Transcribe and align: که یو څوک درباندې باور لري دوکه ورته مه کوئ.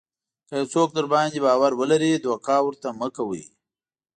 که 0.47 0.53
یو 0.59 0.65
څوک 0.73 0.89
درباندې 0.97 1.39
باور 1.45 1.71
لري 1.91 2.09
دوکه 2.23 2.55
ورته 2.65 2.87
مه 2.99 3.07
کوئ. 3.15 3.43